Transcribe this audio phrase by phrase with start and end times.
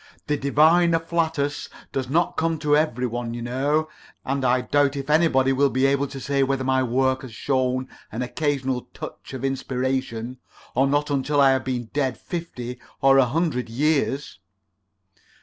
[0.25, 3.87] The divine afflatus doesn't come to every one, you know;
[4.25, 7.87] and I doubt if anybody will be able to say whether my work has shown
[8.11, 10.39] an occasional touch of inspiration,
[10.73, 14.39] or not until I have been dead fifty or a hundred years."